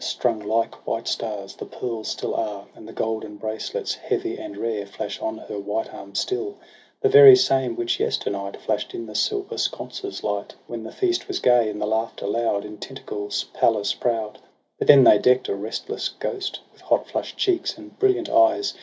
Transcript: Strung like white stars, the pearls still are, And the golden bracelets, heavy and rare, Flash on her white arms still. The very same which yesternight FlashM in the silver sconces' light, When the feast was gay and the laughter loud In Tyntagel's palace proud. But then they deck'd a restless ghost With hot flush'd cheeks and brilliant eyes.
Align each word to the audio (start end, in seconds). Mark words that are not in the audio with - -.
Strung 0.03 0.39
like 0.39 0.87
white 0.87 1.07
stars, 1.07 1.53
the 1.53 1.65
pearls 1.67 2.07
still 2.07 2.33
are, 2.33 2.65
And 2.73 2.87
the 2.87 2.91
golden 2.91 3.35
bracelets, 3.35 3.93
heavy 3.93 4.35
and 4.35 4.57
rare, 4.57 4.83
Flash 4.87 5.21
on 5.21 5.37
her 5.37 5.59
white 5.59 5.93
arms 5.93 6.17
still. 6.19 6.57
The 7.01 7.07
very 7.09 7.35
same 7.35 7.75
which 7.75 7.99
yesternight 7.99 8.57
FlashM 8.65 8.95
in 8.95 9.05
the 9.05 9.13
silver 9.13 9.59
sconces' 9.59 10.23
light, 10.23 10.55
When 10.65 10.81
the 10.81 10.91
feast 10.91 11.27
was 11.27 11.37
gay 11.39 11.69
and 11.69 11.79
the 11.79 11.85
laughter 11.85 12.25
loud 12.25 12.65
In 12.65 12.79
Tyntagel's 12.79 13.43
palace 13.53 13.93
proud. 13.93 14.39
But 14.79 14.87
then 14.87 15.03
they 15.03 15.19
deck'd 15.19 15.49
a 15.49 15.53
restless 15.55 16.09
ghost 16.09 16.61
With 16.73 16.81
hot 16.81 17.05
flush'd 17.07 17.37
cheeks 17.37 17.77
and 17.77 17.99
brilliant 17.99 18.27
eyes. 18.27 18.73